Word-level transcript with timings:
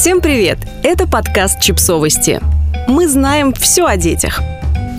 Всем 0.00 0.22
привет! 0.22 0.56
Это 0.82 1.06
подкаст 1.06 1.60
«Чипсовости». 1.60 2.40
Мы 2.88 3.06
знаем 3.06 3.52
все 3.52 3.84
о 3.84 3.98
детях. 3.98 4.40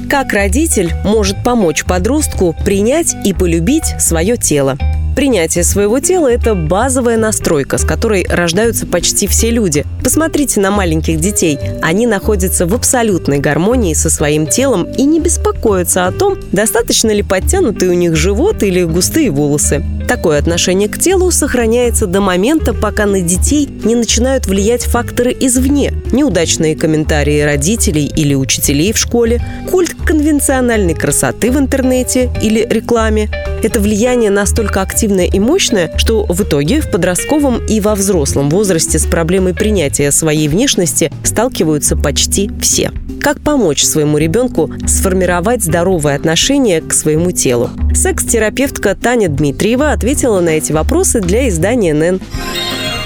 Как 0.07 0.31
родитель 0.31 0.93
может 1.03 1.43
помочь 1.43 1.83
подростку 1.85 2.55
принять 2.63 3.15
и 3.25 3.33
полюбить 3.33 3.99
свое 3.99 4.37
тело– 4.37 4.77
Принятие 5.15 5.65
своего 5.65 5.99
тела– 5.99 6.27
это 6.31 6.55
базовая 6.55 7.17
настройка, 7.17 7.77
с 7.77 7.83
которой 7.83 8.25
рождаются 8.29 8.87
почти 8.87 9.27
все 9.27 9.51
люди. 9.51 9.85
Посмотрите 10.03 10.61
на 10.61 10.71
маленьких 10.71 11.19
детей. 11.19 11.59
Они 11.81 12.07
находятся 12.07 12.65
в 12.65 12.73
абсолютной 12.73 13.39
гармонии 13.39 13.93
со 13.93 14.09
своим 14.09 14.47
телом 14.47 14.85
и 14.85 15.03
не 15.03 15.19
беспокоятся 15.19 16.07
о 16.07 16.11
том, 16.13 16.37
достаточно 16.53 17.11
ли 17.11 17.23
подтянутый 17.23 17.89
у 17.89 17.93
них 17.93 18.15
живот 18.15 18.63
или 18.63 18.83
густые 18.83 19.31
волосы. 19.31 19.83
Такое 20.11 20.39
отношение 20.39 20.89
к 20.89 20.99
телу 20.99 21.31
сохраняется 21.31 22.05
до 22.05 22.19
момента, 22.19 22.73
пока 22.73 23.05
на 23.05 23.21
детей 23.21 23.65
не 23.85 23.95
начинают 23.95 24.45
влиять 24.45 24.83
факторы 24.83 25.33
извне. 25.39 25.93
Неудачные 26.11 26.75
комментарии 26.75 27.39
родителей 27.39 28.11
или 28.13 28.33
учителей 28.33 28.91
в 28.91 28.97
школе, 28.97 29.41
культ 29.71 29.95
конвенциональной 30.05 30.95
красоты 30.95 31.49
в 31.49 31.57
интернете 31.57 32.29
или 32.41 32.67
рекламе, 32.69 33.29
это 33.63 33.79
влияние 33.79 34.31
настолько 34.31 34.81
активное 34.81 35.27
и 35.27 35.39
мощное, 35.39 35.97
что 35.97 36.25
в 36.25 36.43
итоге 36.43 36.81
в 36.81 36.91
подростковом 36.91 37.65
и 37.65 37.79
во 37.79 37.95
взрослом 37.95 38.49
возрасте 38.49 38.99
с 38.99 39.05
проблемой 39.05 39.53
принятия 39.53 40.11
своей 40.11 40.49
внешности 40.49 41.09
сталкиваются 41.23 41.95
почти 41.95 42.51
все. 42.59 42.91
Как 43.21 43.39
помочь 43.39 43.83
своему 43.83 44.17
ребенку 44.17 44.71
сформировать 44.87 45.61
здоровое 45.61 46.15
отношение 46.15 46.81
к 46.81 46.91
своему 46.91 47.31
телу? 47.31 47.69
Секс-терапевтка 47.93 48.95
Таня 48.95 49.29
Дмитриева 49.29 49.91
ответила 50.01 50.39
на 50.39 50.49
эти 50.49 50.71
вопросы 50.71 51.21
для 51.21 51.47
издания 51.47 51.93
«НЭН». 51.93 52.19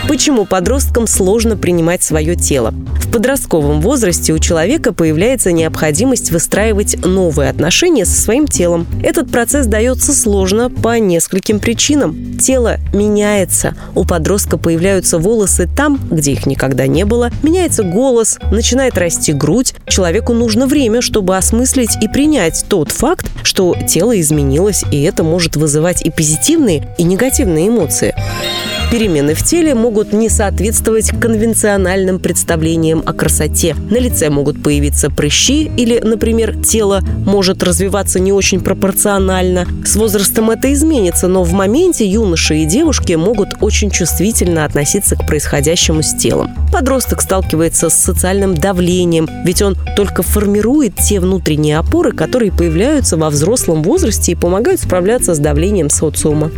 Почему 0.08 0.46
подросткам 0.46 1.08
сложно 1.08 1.58
принимать 1.58 2.04
свое 2.04 2.36
тело? 2.36 2.76
В 3.02 3.12
подростковом 3.12 3.82
возрасте 3.82 4.34
у 4.34 4.40
человека 4.40 4.94
появляется 4.94 5.52
необходимость 5.52 6.32
выстраивать 6.32 7.04
новые 7.04 7.50
отношения 7.50 8.06
со 8.06 8.22
своим 8.22 8.48
телом. 8.48 8.86
Этот 9.02 9.32
процесс 9.32 9.66
дается 9.66 10.14
сложно 10.14 10.70
по 10.70 11.00
нескольким 11.00 11.60
причинам. 11.60 12.38
Тело 12.38 12.78
меняется. 12.94 13.76
У 13.96 14.06
подростка 14.06 14.58
появляются 14.58 15.18
волосы 15.18 15.68
там, 15.76 16.00
где 16.12 16.34
их 16.34 16.46
никогда 16.46 16.86
не 16.86 17.04
было. 17.04 17.32
Меняется 17.42 17.82
голос, 17.82 18.38
начинает 18.52 18.98
расти 19.00 19.34
грудь. 19.34 19.74
Человеку 19.88 20.34
нужно 20.34 20.68
время, 20.68 21.02
чтобы 21.02 21.36
осмыслить 21.36 21.98
и 22.02 22.08
принять 22.08 22.66
тот 22.70 22.92
факт, 22.92 23.26
что 23.42 23.76
тело 23.88 24.20
изменилось, 24.20 24.84
и 24.92 25.02
это 25.02 25.24
может 25.24 25.56
вызывать 25.56 26.04
и 26.04 26.12
позитивные, 26.12 26.94
и 27.00 27.04
негативные 27.04 27.70
эмоции. 27.70 28.14
Перемены 28.96 29.34
в 29.34 29.44
теле 29.44 29.76
могут 29.76 30.14
не 30.14 30.30
соответствовать 30.30 31.10
конвенциональным 31.20 32.18
представлениям 32.18 33.04
о 33.06 33.12
красоте. 33.12 33.76
На 33.90 33.98
лице 33.98 34.30
могут 34.30 34.64
появиться 34.64 35.10
прыщи 35.10 35.70
или, 35.76 36.00
например, 36.00 36.56
тело 36.64 37.02
может 37.26 37.62
развиваться 37.62 38.22
не 38.22 38.32
очень 38.32 38.62
пропорционально. 38.62 39.68
С 39.84 39.98
возрастом 39.98 40.50
это 40.50 40.72
изменится, 40.72 41.28
но 41.28 41.44
в 41.44 41.52
моменте 41.52 42.06
юноши 42.06 42.60
и 42.60 42.66
девушки 42.66 43.12
могут 43.12 43.50
очень 43.60 43.92
чувствительно 43.92 44.64
относиться 44.64 45.18
к 45.18 45.28
происходящему 45.28 46.02
с 46.02 46.16
телом. 46.16 46.56
Подросток 46.72 47.20
сталкивается 47.20 47.90
с 47.90 47.96
социальным 47.96 48.56
давлением, 48.56 49.28
ведь 49.44 49.62
он 49.62 49.76
только 49.98 50.24
формирует 50.24 50.96
те 50.96 51.20
внутренние 51.20 51.80
опоры, 51.80 52.14
которые 52.14 52.54
появляются 52.54 53.18
во 53.18 53.30
взрослом 53.30 53.84
возрасте 53.84 54.32
и 54.32 54.36
помогают 54.36 54.80
справляться 54.80 55.36
с 55.36 55.40
давлением 55.40 55.90
социума. 55.90 56.50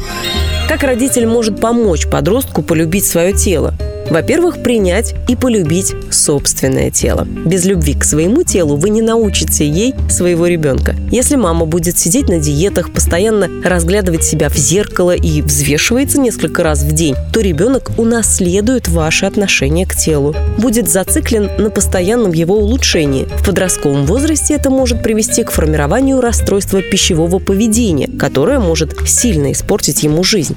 Как 0.68 0.84
родитель 0.84 1.26
может 1.26 1.62
помочь 1.62 2.08
подростку 2.08 2.62
полюбить 2.62 3.06
свое 3.06 3.32
тело? 3.32 3.74
Во-первых, 4.10 4.64
принять 4.64 5.14
и 5.28 5.36
полюбить 5.36 5.94
собственное 6.12 6.92
тело. 6.92 7.26
Без 7.26 7.66
любви 7.66 7.94
к 7.94 8.04
своему 8.04 8.44
телу 8.44 8.78
вы 8.78 8.90
не 8.90 9.02
научите 9.02 9.68
ей 9.68 9.94
своего 10.10 10.48
ребенка. 10.48 10.96
Если 11.12 11.36
мама 11.36 11.66
будет 11.66 11.98
сидеть 11.98 12.30
на 12.30 12.40
диетах, 12.40 12.92
постоянно 12.94 13.50
разглядывать 13.64 14.24
себя 14.24 14.50
в 14.50 14.56
зеркало 14.56 15.16
и 15.16 15.42
взвешивается 15.42 16.20
несколько 16.20 16.64
раз 16.64 16.84
в 16.84 16.92
день, 16.94 17.16
то 17.34 17.42
ребенок 17.42 17.92
унаследует 17.98 18.88
ваше 18.88 19.26
отношение 19.26 19.86
к 19.86 19.96
телу. 19.96 20.36
Будет 20.58 20.90
зациклен 20.90 21.50
на 21.58 21.70
постоянном 21.70 22.32
его 22.32 22.56
улучшении. 22.56 23.26
В 23.26 23.46
подростковом 23.46 24.06
возрасте 24.06 24.54
это 24.54 24.70
может 24.70 25.04
привести 25.04 25.44
к 25.44 25.52
формированию 25.52 26.22
расстройства 26.22 26.82
пищевого 26.82 27.40
поведения, 27.40 28.10
которое 28.18 28.60
может 28.60 28.96
сильно 29.08 29.52
испортить 29.52 30.04
ему 30.04 30.24
жизнь 30.24 30.56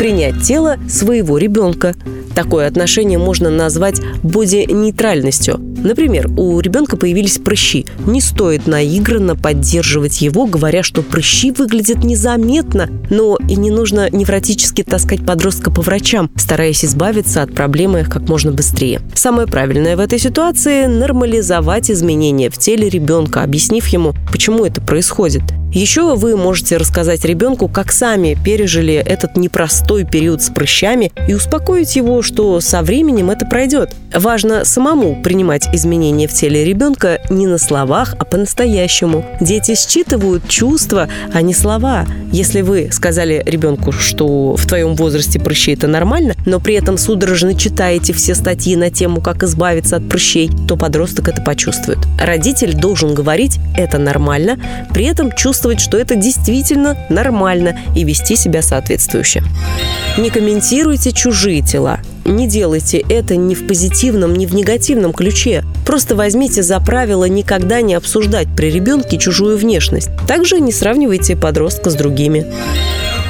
принять 0.00 0.42
тело 0.42 0.78
своего 0.88 1.36
ребенка. 1.36 1.94
Такое 2.34 2.66
отношение 2.66 3.18
можно 3.18 3.50
назвать 3.50 4.00
боди-нейтральностью. 4.22 5.60
Например, 5.82 6.28
у 6.36 6.60
ребенка 6.60 6.96
появились 6.96 7.38
прыщи. 7.38 7.86
Не 8.06 8.20
стоит 8.20 8.66
наигранно 8.66 9.34
поддерживать 9.34 10.20
его, 10.20 10.46
говоря, 10.46 10.82
что 10.82 11.02
прыщи 11.02 11.52
выглядят 11.52 12.04
незаметно, 12.04 12.88
но 13.08 13.38
и 13.48 13.56
не 13.56 13.70
нужно 13.70 14.08
невротически 14.10 14.82
таскать 14.82 15.24
подростка 15.24 15.70
по 15.70 15.80
врачам, 15.80 16.30
стараясь 16.36 16.84
избавиться 16.84 17.42
от 17.42 17.54
проблемы 17.54 18.04
как 18.04 18.28
можно 18.28 18.52
быстрее. 18.52 19.00
Самое 19.14 19.48
правильное 19.48 19.96
в 19.96 20.00
этой 20.00 20.18
ситуации– 20.18 20.86
нормализовать 20.86 21.90
изменения 21.90 22.50
в 22.50 22.58
теле 22.58 22.88
ребенка, 22.88 23.42
объяснив 23.42 23.86
ему, 23.88 24.14
почему 24.30 24.64
это 24.64 24.80
происходит. 24.80 25.42
Еще 25.72 26.16
вы 26.16 26.36
можете 26.36 26.78
рассказать 26.78 27.24
ребенку, 27.24 27.68
как 27.68 27.92
сами 27.92 28.36
пережили 28.44 28.94
этот 28.94 29.36
непростой 29.36 30.04
период 30.04 30.42
с 30.42 30.50
прыщами 30.50 31.12
и 31.28 31.34
успокоить 31.34 31.94
его, 31.94 32.19
что 32.22 32.60
со 32.60 32.82
временем 32.82 33.30
это 33.30 33.46
пройдет. 33.46 33.94
Важно 34.14 34.64
самому 34.64 35.22
принимать 35.22 35.68
изменения 35.72 36.26
в 36.26 36.32
теле 36.32 36.64
ребенка 36.64 37.20
не 37.30 37.46
на 37.46 37.58
словах, 37.58 38.14
а 38.18 38.24
по-настоящему. 38.24 39.24
Дети 39.40 39.74
считывают 39.74 40.48
чувства, 40.48 41.08
а 41.32 41.42
не 41.42 41.54
слова. 41.54 42.06
Если 42.32 42.62
вы 42.62 42.90
сказали 42.92 43.42
ребенку, 43.46 43.92
что 43.92 44.54
в 44.56 44.66
твоем 44.66 44.94
возрасте 44.94 45.38
прыщи 45.38 45.72
это 45.72 45.86
нормально, 45.86 46.34
но 46.46 46.60
при 46.60 46.74
этом 46.74 46.98
судорожно 46.98 47.54
читаете 47.54 48.12
все 48.12 48.34
статьи 48.34 48.76
на 48.76 48.90
тему, 48.90 49.20
как 49.20 49.42
избавиться 49.42 49.96
от 49.96 50.08
прыщей, 50.08 50.50
то 50.68 50.76
подросток 50.76 51.28
это 51.28 51.42
почувствует. 51.42 51.98
Родитель 52.20 52.74
должен 52.74 53.14
говорить 53.14 53.58
«это 53.76 53.98
нормально», 53.98 54.58
при 54.92 55.04
этом 55.04 55.32
чувствовать, 55.32 55.80
что 55.80 55.96
это 55.96 56.14
действительно 56.16 56.96
нормально 57.08 57.78
и 57.94 58.04
вести 58.04 58.36
себя 58.36 58.62
соответствующе. 58.62 59.42
Не 60.18 60.30
комментируйте 60.30 61.12
чужие 61.12 61.62
тела. 61.62 62.00
Не 62.24 62.46
делайте 62.46 62.98
это 63.08 63.36
ни 63.36 63.54
в 63.54 63.66
позитивном, 63.66 64.34
ни 64.34 64.46
в 64.46 64.54
негативном 64.54 65.12
ключе. 65.12 65.64
Просто 65.86 66.14
возьмите 66.14 66.62
за 66.62 66.78
правило 66.80 67.24
никогда 67.24 67.80
не 67.80 67.94
обсуждать 67.94 68.48
при 68.56 68.70
ребенке 68.70 69.18
чужую 69.18 69.56
внешность. 69.56 70.10
Также 70.28 70.60
не 70.60 70.72
сравнивайте 70.72 71.36
подростка 71.36 71.90
с 71.90 71.94
другими. 71.94 72.46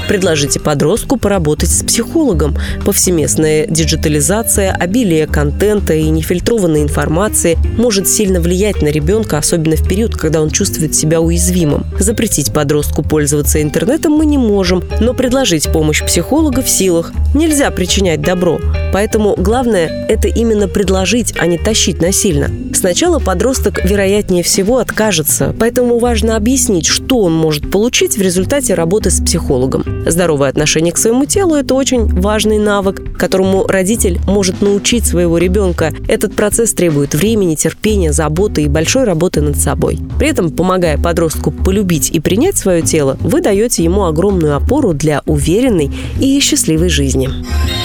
Предложите 0.08 0.60
подростку 0.60 1.16
поработать 1.16 1.70
с 1.70 1.82
психологом. 1.84 2.56
Повсеместная 2.84 3.66
диджитализация, 3.66 4.72
обилие 4.72 5.26
контента 5.26 5.94
и 5.94 6.08
нефильтрованной 6.08 6.82
информации 6.82 7.56
может 7.76 8.08
сильно 8.08 8.40
влиять 8.40 8.82
на 8.82 8.88
ребенка, 8.88 9.38
особенно 9.38 9.76
в 9.76 9.86
период, 9.88 10.16
когда 10.16 10.42
он 10.42 10.50
чувствует 10.50 10.94
себя 10.94 11.20
уязвимым. 11.20 11.86
Запретить 11.98 12.52
подростку 12.52 13.02
пользоваться 13.02 13.62
интернетом 13.62 14.12
мы 14.12 14.26
не 14.26 14.38
можем, 14.38 14.82
но 15.00 15.14
предложить 15.14 15.70
помощь 15.72 16.04
психолога 16.04 16.62
в 16.62 16.68
силах. 16.68 17.12
Нельзя 17.34 17.70
причинять 17.70 18.20
добро. 18.20 18.60
Поэтому 18.92 19.36
главное– 19.36 20.06
это 20.08 20.26
именно 20.26 20.66
предложить, 20.66 21.34
а 21.38 21.46
не 21.46 21.58
тащить 21.58 22.00
насильно. 22.02 22.50
Сначала 22.74 23.18
подросток, 23.18 23.84
вероятнее 23.84 24.42
всего, 24.42 24.78
откажется, 24.78 25.54
поэтому 25.58 25.98
важно 25.98 26.36
объяснить, 26.36 26.86
что 26.86 27.20
он 27.20 27.32
может 27.32 27.70
получить 27.70 28.16
в 28.16 28.22
результате 28.22 28.74
работы 28.74 29.10
с 29.10 29.20
психологом. 29.20 29.84
Здоровое 30.06 30.48
отношение 30.48 30.92
к 30.92 30.98
своему 30.98 31.24
телу– 31.26 31.54
это 31.56 31.74
очень 31.74 32.06
важный 32.06 32.58
навык, 32.58 33.16
которому 33.18 33.66
родитель 33.66 34.18
может 34.26 34.60
научить 34.60 35.06
своего 35.06 35.38
ребенка. 35.38 35.92
Этот 36.08 36.34
процесс 36.34 36.72
требует 36.72 37.14
времени, 37.14 37.54
терпения, 37.54 38.12
заботы 38.12 38.62
и 38.62 38.68
большой 38.68 39.04
работы 39.04 39.40
над 39.40 39.56
собой. 39.56 39.98
При 40.18 40.28
этом, 40.28 40.50
помогая 40.50 40.98
подростку 40.98 41.50
полюбить 41.50 42.10
и 42.10 42.20
принять 42.20 42.56
свое 42.56 42.82
тело, 42.82 43.16
вы 43.20 43.40
даете 43.40 43.84
ему 43.84 44.04
огромную 44.04 44.56
опору 44.56 44.92
для 44.94 45.22
уверенной 45.26 45.90
и 46.20 46.40
счастливой 46.40 46.88
жизни. 46.88 47.28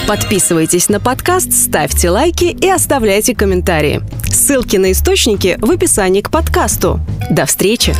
Подписывайтесь 0.06 0.88
на 0.88 1.00
подкаст, 1.00 1.52
ставьте 1.52 2.10
лайки 2.10 2.44
и 2.44 2.68
оставляйте 2.68 3.34
комментарии. 3.34 4.02
Ссылки 4.28 4.76
на 4.76 4.92
источники 4.92 5.58
в 5.60 5.70
описании 5.70 6.20
к 6.20 6.30
подкасту. 6.30 7.00
До 7.30 7.46
встречи! 7.46 7.94